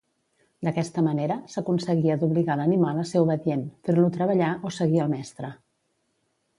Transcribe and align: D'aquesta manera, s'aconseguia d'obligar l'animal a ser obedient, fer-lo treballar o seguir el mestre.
D'aquesta 0.67 1.03
manera, 1.07 1.35
s'aconseguia 1.55 2.17
d'obligar 2.23 2.57
l'animal 2.63 3.03
a 3.05 3.05
ser 3.13 3.23
obedient, 3.29 3.65
fer-lo 3.87 4.09
treballar 4.19 4.53
o 4.71 4.77
seguir 4.83 5.07
el 5.07 5.17
mestre. 5.17 5.57